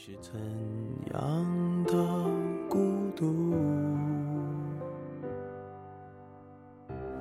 [0.00, 0.32] 是怎
[1.12, 1.92] 样的
[2.68, 2.78] 孤
[3.16, 3.52] 独？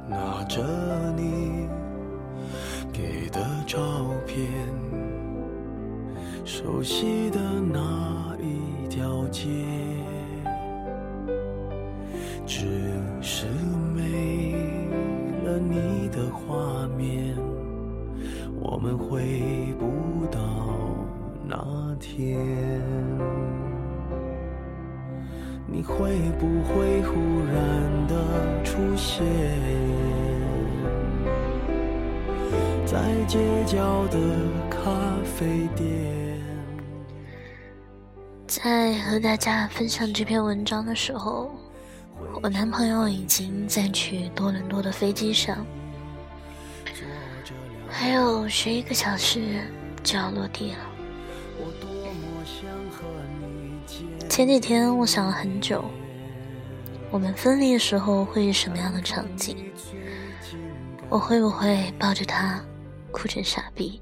[0.08, 0.62] 拿着
[1.16, 1.67] 你
[2.94, 3.80] 给的照
[4.27, 4.48] 片，
[6.45, 9.50] 熟悉的那一条街，
[22.00, 22.38] 天。
[25.70, 27.16] 你会不会忽
[27.54, 29.26] 然的出现
[32.86, 34.17] 在街角的
[34.70, 34.80] 咖
[35.23, 36.42] 啡店？
[38.48, 41.52] 在和大家分享这篇文章的时候，
[42.42, 45.66] 我男朋友已经在去多伦多的飞机上，
[47.89, 49.61] 还有十一个小时
[50.02, 50.78] 就要落地了。
[54.30, 55.83] 前几天我想了很久，
[57.09, 59.58] 我们分离的时候会是什么样的场景？
[61.09, 62.61] 我会不会抱着他
[63.11, 64.00] 哭成傻逼，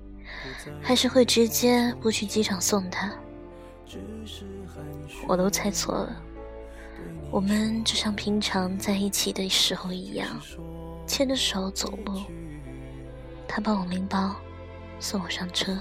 [0.82, 3.14] 还是会直接不去机场送他？
[5.28, 6.22] 我都猜错了。
[7.32, 10.28] 我们就像平常在一起的时候一样，
[11.08, 12.22] 牵着手走路，
[13.48, 14.36] 他帮我拎包，
[15.00, 15.78] 送我上车，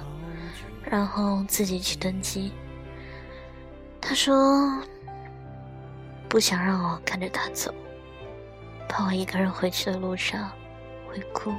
[0.85, 2.53] 然后自己去登机。
[4.07, 4.83] 他说
[6.29, 7.75] ：“不想让我看着他走，
[8.87, 10.53] 怕我一个人回去的路上
[11.09, 11.51] 会哭。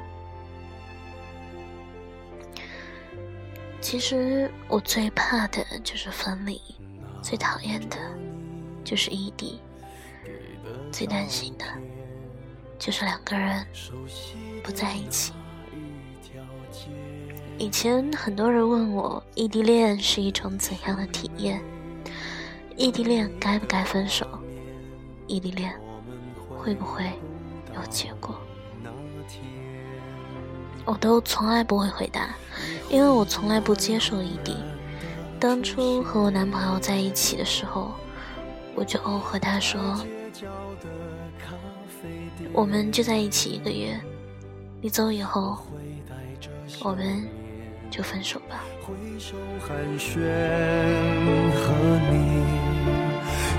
[3.82, 6.62] 其实我最怕的就是分离，
[7.20, 7.98] 最讨厌的
[8.84, 9.60] 就是异地，
[10.92, 11.66] 最担心的
[12.78, 13.66] 就是两个人
[14.64, 15.34] 不在一起。
[17.58, 21.60] 以前很多人问我，异地恋是一种怎样的体验？”
[22.78, 24.28] 异地恋该不该分手？
[25.28, 25.74] 异地恋
[26.50, 27.04] 会不会
[27.74, 28.38] 有结果？
[30.84, 32.36] 我都从来不会回答，
[32.90, 34.58] 因为我从来不接受异地。
[35.40, 37.94] 当初和我男朋友在一起的时候，
[38.76, 39.80] 我就和他说
[42.52, 44.00] ：“我们就在一起一个月，
[44.82, 45.58] 你走以后，
[46.84, 47.26] 我们
[47.90, 48.64] 就分手吧。”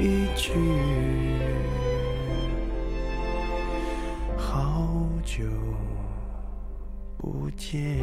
[0.00, 0.54] 一句
[4.34, 5.44] 好久
[7.18, 7.98] 不见。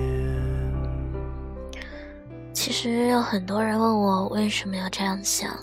[2.54, 5.58] 其实有很多人问我为什么要这样想，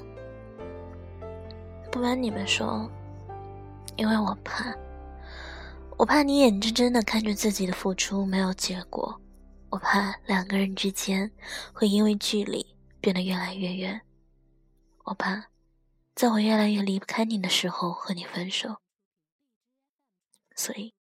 [1.93, 2.91] 不瞒你们说，
[3.95, 4.75] 因为我怕，
[5.97, 9.21] 我怕你眼睁睁的看着自己的付出没有结果，
[9.71, 11.31] 我怕两个人之间
[11.73, 12.67] 会因为距离
[13.01, 14.01] 变得越来越远，
[15.05, 15.54] 我怕。
[16.15, 18.77] 在我越来越离不开你的时候和你分手，
[20.55, 20.95] 所以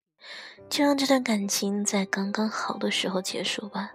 [0.71, 3.93] 就让这段感情在刚刚好的时候结束吧，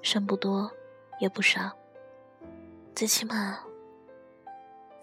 [0.00, 0.72] 剩不多
[1.20, 1.76] 也不少，
[2.94, 3.58] 最起码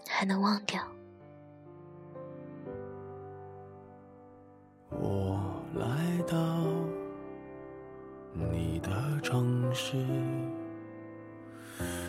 [0.08, 0.84] 还能忘掉。
[4.90, 5.40] 我
[5.76, 6.36] 来到
[8.34, 9.96] 你的城市。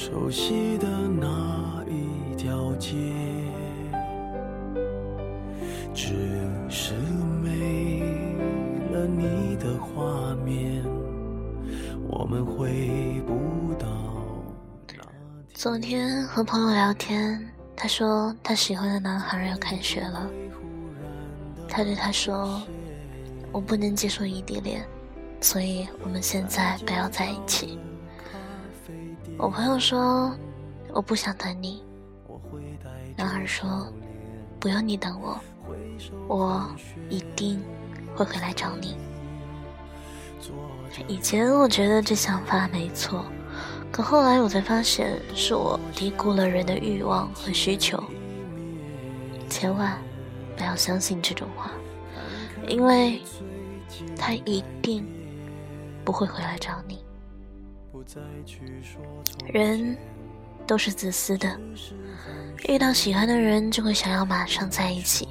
[0.00, 2.94] 熟悉的那一条街，
[5.92, 6.14] 只
[6.68, 6.94] 是
[7.42, 8.00] 没
[8.92, 10.84] 了你的画面。
[12.08, 13.88] 我们回不到
[15.52, 17.44] 昨天和朋友聊天，
[17.74, 20.30] 他说他喜欢的男孩要开学了，
[21.68, 22.62] 他对他说
[23.50, 24.86] ：‘我不能接受异地恋，
[25.40, 27.76] 所以我们现在不要在一起。’
[29.38, 30.36] 我朋友说
[30.92, 31.80] ：“我不想等你。”
[33.16, 33.86] 男孩说
[34.58, 35.38] ：“不用你等我，
[36.26, 36.68] 我
[37.08, 37.62] 一定
[38.16, 38.96] 会回来找你。”
[41.06, 43.24] 以前我觉得这想法没错，
[43.92, 48.02] 可后来我才发现是我低估了人的欲望和需求。
[49.48, 49.96] 千万
[50.56, 51.70] 不要相信这种话，
[52.66, 53.22] 因为
[54.16, 55.06] 他一定
[56.04, 56.98] 不会回来找你。
[59.52, 59.96] 人
[60.66, 61.58] 都是自私的，
[62.68, 65.28] 遇到喜欢的人就会想要马上在一起，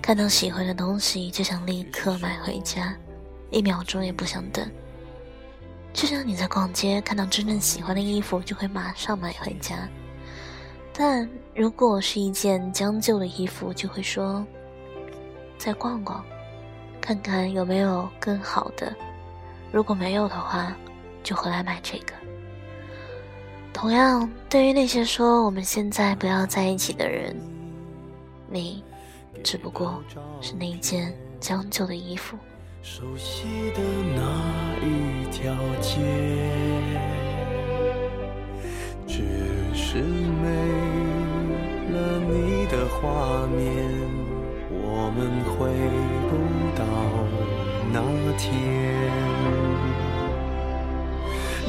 [0.00, 2.94] 看到喜欢的东西就想立刻买回家，
[3.50, 4.68] 一秒钟也不想等。
[5.92, 9.88] 就像你在逛街看到真正喜欢的衣服，就会马上买回家。
[10.92, 14.44] 但如果是一件将就的衣服，就会说
[15.56, 16.24] 再逛逛，
[17.00, 18.94] 看看有没有更好的。
[19.70, 20.74] 如果没有的话，
[21.22, 22.12] 就回来买这个。
[23.72, 27.36] 同样，对于那些说我们现在不要在一起的人，
[28.50, 28.82] 你
[29.44, 30.02] 只不过
[30.40, 32.36] 是那一件将就的衣服。
[32.82, 33.80] 熟悉的
[34.16, 34.20] 那
[34.84, 36.00] 一条街，
[39.06, 39.22] 只
[39.74, 40.48] 是没
[41.92, 43.66] 了你的画面，
[44.70, 45.70] 我们回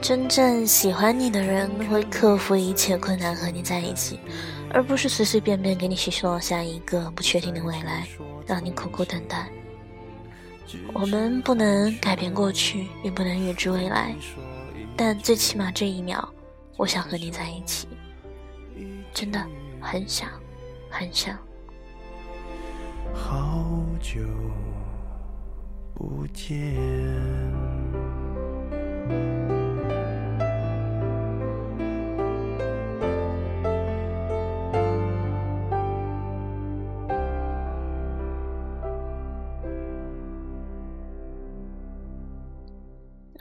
[0.00, 4.18] 真正喜欢你的人会克服一切困难和你在一起，
[4.72, 8.08] 而不是随随便便给你许诺下一个不确定的未来，
[8.46, 9.48] 让你苦苦等待。
[10.94, 14.14] 我们不能改变过去，也不能预知未来，
[14.96, 16.26] 但最起码这一秒，
[16.76, 17.86] 我想和你在一起，
[19.12, 19.38] 真的
[19.80, 20.28] 很想，
[20.88, 21.36] 很想。
[23.12, 24.20] 好久
[25.94, 26.50] 不见。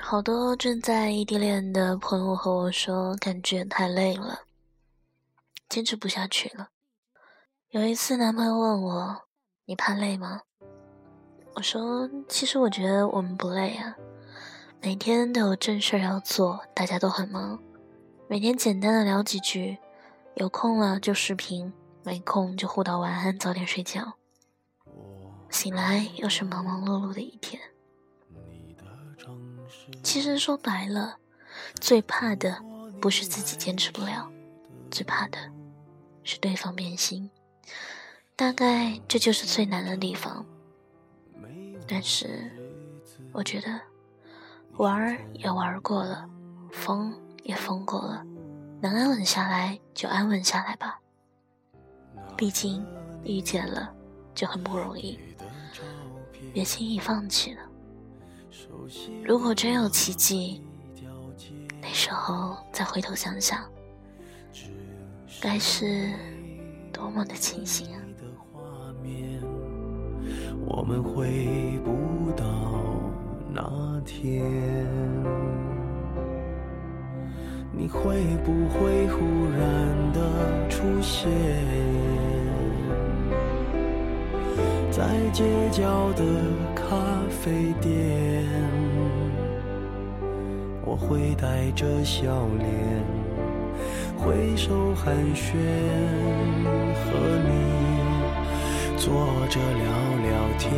[0.10, 4.40] 好多正在异地恋的朋友和我说，感觉太累了，
[5.70, 6.70] 坚持不下去了。
[7.70, 9.22] 有一次，男朋友问我
[9.66, 10.42] ：“你怕累吗？”
[11.54, 13.96] 我说：“其实我觉得我们不累啊，
[14.82, 17.60] 每天都有正事要做，大家都很忙，
[18.28, 19.78] 每天简单的聊几句，
[20.38, 21.72] 有空了就视频，
[22.04, 24.14] 没空就互道晚安，早点睡觉。
[25.52, 27.62] 醒来又是忙忙碌碌的一天。”
[30.04, 31.18] 其实说白了，
[31.80, 32.64] 最怕的
[33.02, 34.30] 不是自己坚持不了，
[34.92, 35.38] 最怕的
[36.24, 37.30] 是对方变心。
[38.36, 40.46] 大概这就是最难的地方。
[41.88, 42.52] 但是，
[43.32, 43.82] 我觉得
[44.78, 46.30] 玩儿也玩过了，
[46.72, 48.24] 疯也疯过了，
[48.80, 51.00] 能安稳下来就安稳下来吧。
[52.38, 52.86] 毕竟
[53.24, 53.94] 遇见了
[54.34, 55.20] 就很不容易，
[56.54, 57.62] 别轻易放弃了。
[59.24, 60.62] 如果真有奇迹，
[61.82, 63.60] 那时候再回头想想，
[65.42, 66.10] 该是
[66.92, 68.02] 多么的庆幸啊！
[70.66, 72.46] 我们回不到
[73.52, 74.44] 那天，
[77.72, 79.20] 你会不会忽
[79.58, 81.30] 然的出现
[84.92, 86.24] 在街角的
[86.90, 86.96] 咖
[87.30, 88.44] 啡店？
[90.84, 93.06] 我会带着笑脸
[94.18, 95.54] 挥手寒暄，
[96.96, 97.12] 和
[97.46, 97.52] 你
[98.98, 99.12] 坐
[99.50, 99.86] 着聊
[100.24, 100.74] 聊天。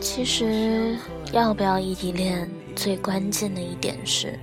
[0.00, 0.96] 其实，
[1.32, 4.36] 要不要异地恋，最关键的一点是，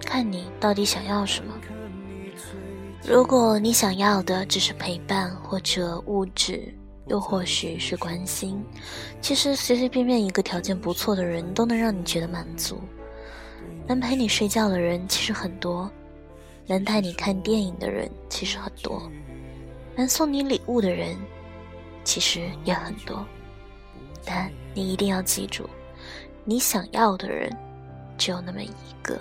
[0.00, 1.52] 看你到底想要什么。
[3.06, 6.72] 如果你想要的只是陪伴或者物质，
[7.06, 8.64] 又或许是关心。
[9.20, 12.80] 其实随随便便一个条件不错的人都能让你觉得满足。
[13.86, 15.90] 能陪你睡觉的人其实很多，
[16.66, 19.02] 能带你看电影的人其实很多，
[19.94, 21.16] 能送你礼物的人
[22.02, 23.24] 其实也很多。
[24.24, 25.68] 但你一定要记住，
[26.44, 27.54] 你想要的人
[28.16, 28.70] 只有那么一
[29.02, 29.18] 个。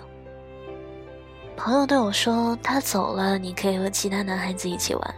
[1.58, 5.16] 朋友对我说：“他走了，你可以和其他男孩子一起玩，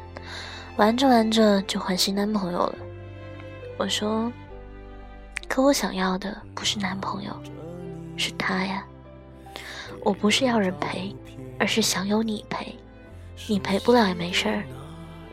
[0.78, 2.76] 玩着玩着就换新男朋友了。”
[3.78, 4.32] 我说
[5.48, 7.32] ：“可我想要的不是男朋友，
[8.18, 8.86] 是他呀。
[10.04, 11.16] 我不是要人陪，
[11.60, 12.74] 而是想有你陪。
[13.48, 14.64] 你陪不了也没事儿，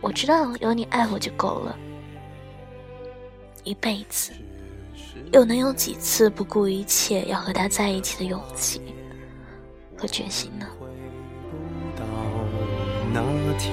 [0.01, 1.77] 我知道有你爱我就够了。
[3.65, 4.33] 一辈子，
[5.33, 8.83] 又能有几次不顾一切要和他在一起的勇气
[9.97, 10.67] 和决心呢？”
[13.15, 13.21] 那
[13.59, 13.73] 天，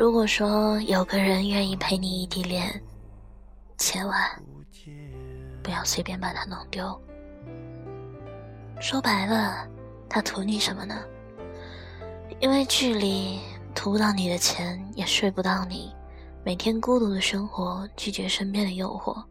[0.00, 2.82] 如果说有个人愿意陪你异地恋，
[3.76, 4.42] 千万
[5.62, 6.98] 不要随便把他弄丢。
[8.80, 9.68] 说白了，
[10.08, 11.04] 他图你什么呢？
[12.40, 13.38] 因为距离，
[13.74, 15.94] 图不到你的钱，也睡不到你，
[16.46, 19.22] 每天孤独的生活，拒绝身边的诱惑，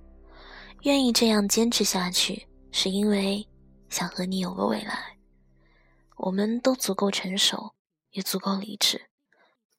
[0.84, 3.44] 愿意这样坚持下去，是因为
[3.90, 5.18] 想和你有个未来。
[6.18, 7.74] 我们都足够成熟，
[8.12, 9.09] 也足够理智。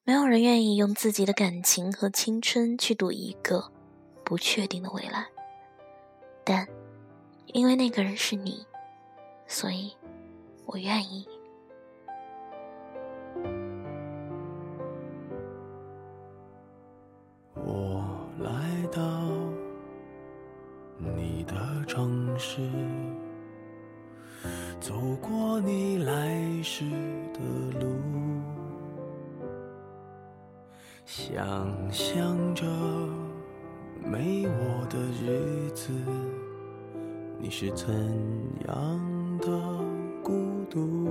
[0.03, 3.71] 没有人愿意用自己的感情和青春去赌一个
[4.23, 5.27] 不确定的未来，
[6.43, 6.67] 但
[7.53, 8.65] 因为那个人是你，
[9.45, 9.93] 所以
[10.65, 11.27] 我愿意。
[17.53, 18.03] 我
[18.39, 18.51] 来
[18.91, 19.01] 到
[20.97, 22.59] 你的城市，
[24.79, 26.89] 走过你来时
[27.31, 28.20] 的路。
[31.13, 32.65] 想象着
[34.01, 35.91] 没我的日子，
[37.37, 37.89] 你是怎
[38.65, 39.49] 样的
[40.23, 41.09] 孤独？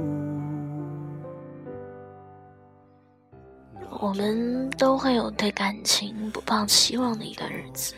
[4.01, 7.95] 我们都会有对感情不抱期望的一段日子，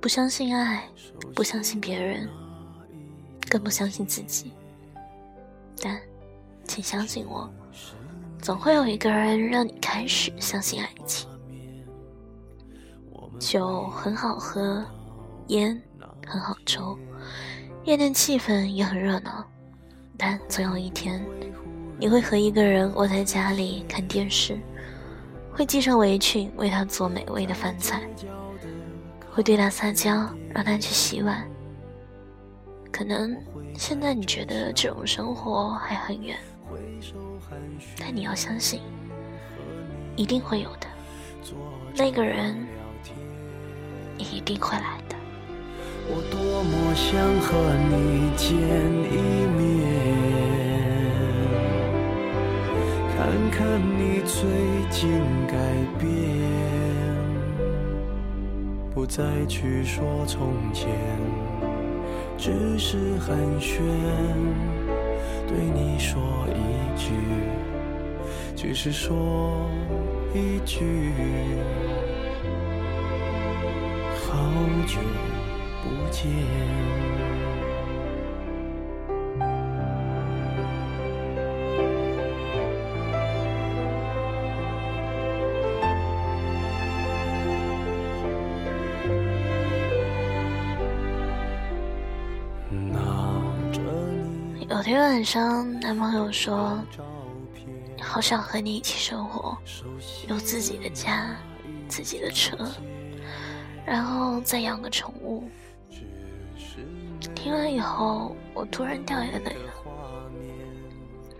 [0.00, 0.88] 不相信爱，
[1.34, 2.28] 不相信别人，
[3.50, 4.52] 更不相信自己。
[5.82, 6.00] 但，
[6.62, 7.50] 请相信我。
[8.38, 11.26] 总会有一个人让你开始相信爱情。
[13.38, 14.84] 酒很好喝，
[15.46, 15.80] 烟
[16.26, 16.98] 很好抽，
[17.84, 19.42] 夜店气氛也很热闹。
[20.18, 21.24] 但总有一天，
[21.98, 24.60] 你会和一个人窝在家里看电视，
[25.50, 28.02] 会系上围裙为他做美味的饭菜，
[29.30, 31.48] 会对他撒娇让他去洗碗。
[32.92, 33.34] 可能
[33.74, 36.36] 现在你觉得这种生活还很远。
[37.98, 38.82] 但你要相信，
[40.16, 40.86] 一定会有的。
[41.94, 42.56] 那个人，
[44.16, 45.16] 一定会来的。
[46.08, 47.48] 我多么想和
[47.90, 48.48] 你见
[49.12, 49.14] 一
[49.56, 49.60] 面，
[53.14, 53.16] 看
[53.50, 54.40] 看你最
[54.90, 55.54] 近改
[55.98, 56.08] 变，
[58.94, 60.88] 不再去说从前，
[62.38, 63.80] 只是寒暄，
[65.46, 67.10] 对你说一句。
[68.54, 69.68] 只是说
[70.36, 70.84] 一句，
[74.20, 74.36] 好
[74.86, 75.00] 久
[75.82, 76.26] 不见。
[94.68, 96.78] 有天晚上，男朋友说。
[98.16, 99.58] 好想和你一起生活，
[100.26, 101.36] 有自己的家，
[101.86, 102.56] 自己的车，
[103.84, 105.44] 然后再养个宠物。
[107.34, 109.74] 听完以后，我突然掉眼泪了。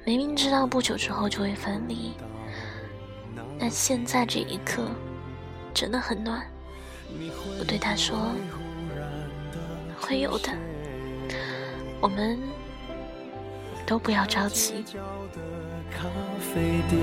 [0.04, 2.12] 明明知道不久之后就会分离，
[3.58, 4.86] 但现在这一刻
[5.72, 6.46] 真的很暖。
[7.58, 8.18] 我对他说
[9.98, 10.50] ：“会有的，
[12.02, 12.38] 我们
[13.86, 14.84] 都不要着急。”
[15.96, 16.08] 咖
[16.40, 16.98] 啡店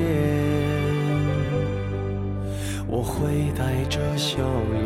[2.87, 4.37] 我会带着笑
[4.71, 4.79] 脸，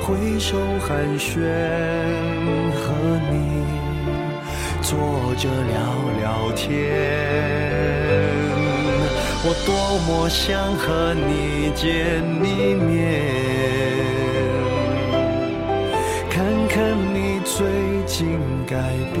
[0.00, 1.40] 挥手寒暄，
[2.72, 2.80] 和
[3.30, 3.34] 你
[4.80, 5.74] 坐着聊
[6.20, 6.22] 聊
[6.56, 6.64] 天。
[9.46, 11.84] 我多么想和你见
[12.42, 12.96] 一面，
[16.30, 16.32] 看
[16.68, 17.60] 看你最
[18.06, 18.72] 近改
[19.12, 19.20] 变，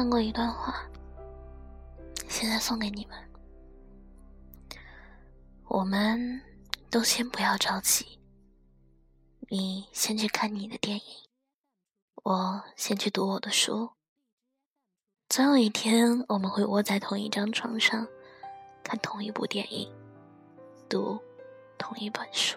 [0.00, 0.82] 看过一段话。
[2.26, 3.18] 现在送给你们，
[5.66, 6.40] 我们
[6.90, 8.18] 都先不要着急。
[9.50, 11.04] 你先去看你的电影，
[12.22, 13.90] 我先去读我的书。
[15.28, 18.08] 总有一天，我们会窝在同一张床上，
[18.82, 19.94] 看同一部电影，
[20.88, 21.20] 读
[21.76, 22.56] 同一本书。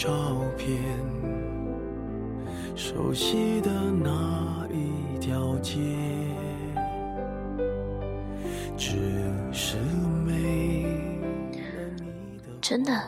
[0.00, 0.08] 照
[0.56, 0.80] 片，
[2.74, 5.78] 熟悉的那一条街。
[8.78, 8.96] 只
[9.52, 9.76] 是
[10.24, 10.86] 没
[12.62, 12.98] 真的，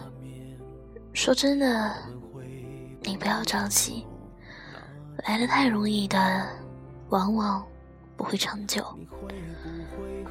[1.14, 1.96] 说真的，
[3.00, 4.04] 你不要着急。
[5.26, 6.46] 来的太容易的，
[7.08, 7.64] 往往
[8.18, 8.84] 不会长久。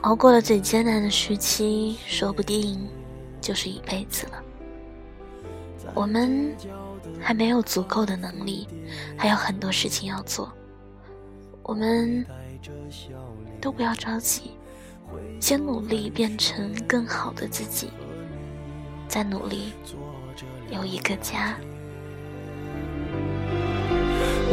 [0.02, 2.88] 熬过了最艰难的时期，说不定
[3.42, 4.34] 就是一辈子了。
[5.94, 6.56] 我们
[7.20, 8.68] 还没有足够的能力，
[9.18, 10.52] 还有很多事情要做。
[11.64, 12.26] 我们
[13.60, 14.52] 都不要着急，
[15.40, 17.90] 先努力变成更好的自己。
[19.08, 19.74] 再努力
[20.72, 21.56] 有一个家。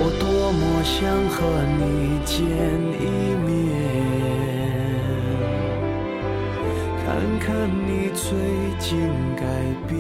[0.01, 1.39] 我多么想和
[1.79, 2.37] 你见
[3.01, 3.05] 一
[3.47, 3.49] 面，
[7.05, 7.07] 看
[7.41, 8.29] 看你最
[8.79, 8.87] 近
[9.35, 9.43] 改
[9.89, 9.99] 变，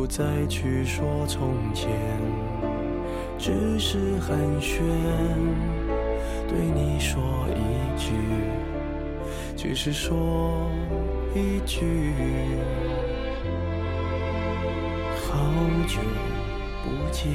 [0.00, 1.90] 不再去说从前，
[3.38, 4.80] 只是寒暄，
[6.48, 8.14] 对你说一句，
[9.54, 10.66] 只是说。
[11.34, 12.14] 一句，
[15.28, 15.36] 好
[15.86, 16.00] 久
[16.82, 17.30] 不见。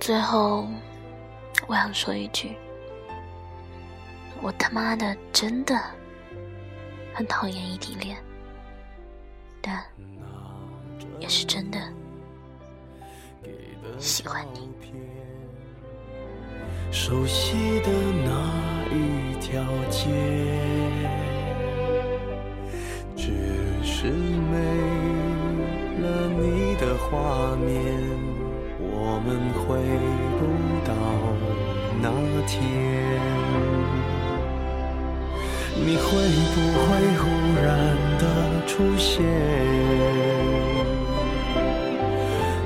[0.00, 0.66] 最后，
[1.68, 2.56] 我想说一句，
[4.42, 5.80] 我他妈的真的
[7.16, 8.14] 很讨厌异地恋，
[9.62, 9.82] 但
[11.18, 11.80] 也是真的
[13.98, 14.68] 喜欢你。
[16.92, 17.90] 熟悉的
[18.22, 20.10] 那一条街，
[23.16, 23.32] 只
[23.82, 24.58] 是没
[26.02, 27.74] 了你的画面，
[28.78, 29.78] 我们会
[35.86, 37.28] 你会不会忽
[37.62, 38.24] 然的
[38.66, 39.22] 出现，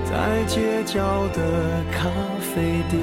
[0.06, 2.08] 在街角的咖
[2.40, 2.98] 啡店？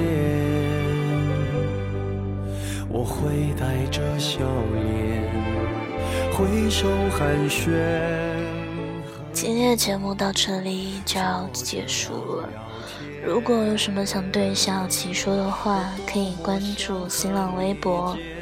[2.88, 4.40] 我会带着笑
[4.74, 5.22] 脸
[6.32, 7.70] 挥手寒暄。
[9.32, 12.48] 今天的节目到这里就要结束了。
[13.24, 18.18] 如果有什么想对小琪说的话，可以关注新浪微博“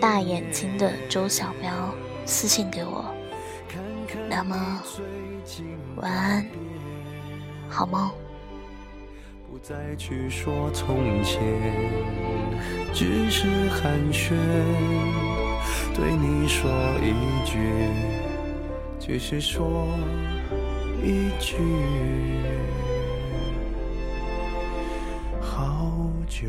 [0.00, 1.94] 大眼睛的周小苗”，
[2.26, 3.04] 私信给我。
[4.28, 4.82] 那么，
[5.96, 6.46] 晚安，
[7.68, 8.10] 好梦。
[9.48, 11.40] 不再去说从前，
[12.92, 14.34] 只是寒暄，
[15.94, 17.14] 对你说一
[17.46, 17.58] 句，
[18.98, 19.86] 只是说
[21.02, 21.56] 一句，
[25.40, 26.48] 好久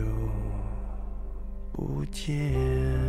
[1.71, 3.06] 不见。